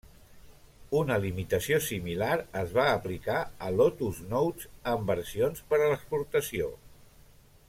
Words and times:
Una 1.01 1.17
limitació 1.25 1.77
similar 1.89 2.31
es 2.63 2.73
va 2.79 2.87
aplicar 2.95 3.37
a 3.67 3.71
Lotus 3.77 4.25
Notes 4.35 4.69
en 4.95 5.07
versions 5.13 5.65
per 5.73 5.81
a 5.83 5.91
l'exportació. 5.95 6.77